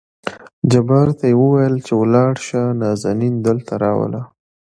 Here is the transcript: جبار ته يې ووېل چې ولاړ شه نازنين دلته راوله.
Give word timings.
جبار 0.71 1.07
ته 1.19 1.25
يې 1.31 1.35
ووېل 1.41 1.75
چې 1.85 1.93
ولاړ 2.01 2.31
شه 2.47 2.61
نازنين 2.81 3.35
دلته 3.47 3.73
راوله. 3.83 4.21